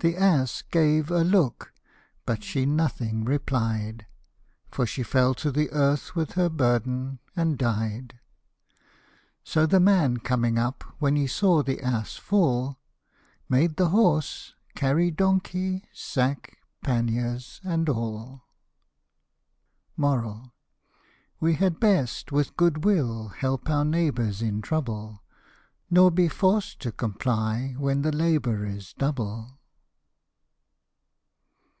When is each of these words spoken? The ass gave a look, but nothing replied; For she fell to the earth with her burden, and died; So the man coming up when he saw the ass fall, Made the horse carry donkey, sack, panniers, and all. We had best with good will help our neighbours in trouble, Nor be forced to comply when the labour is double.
The 0.00 0.16
ass 0.16 0.62
gave 0.62 1.10
a 1.10 1.24
look, 1.24 1.72
but 2.24 2.46
nothing 2.54 3.24
replied; 3.24 4.06
For 4.70 4.86
she 4.86 5.02
fell 5.02 5.34
to 5.34 5.50
the 5.50 5.72
earth 5.72 6.14
with 6.14 6.34
her 6.34 6.48
burden, 6.48 7.18
and 7.34 7.58
died; 7.58 8.20
So 9.42 9.66
the 9.66 9.80
man 9.80 10.18
coming 10.18 10.56
up 10.56 10.84
when 11.00 11.16
he 11.16 11.26
saw 11.26 11.64
the 11.64 11.80
ass 11.82 12.14
fall, 12.14 12.78
Made 13.48 13.74
the 13.74 13.88
horse 13.88 14.54
carry 14.76 15.10
donkey, 15.10 15.82
sack, 15.92 16.58
panniers, 16.84 17.60
and 17.64 17.88
all. 17.88 18.44
We 21.40 21.54
had 21.54 21.80
best 21.80 22.30
with 22.30 22.56
good 22.56 22.84
will 22.84 23.30
help 23.30 23.68
our 23.68 23.84
neighbours 23.84 24.42
in 24.42 24.62
trouble, 24.62 25.24
Nor 25.90 26.12
be 26.12 26.28
forced 26.28 26.78
to 26.82 26.92
comply 26.92 27.74
when 27.76 28.02
the 28.02 28.12
labour 28.12 28.64
is 28.64 28.92
double. 28.92 29.56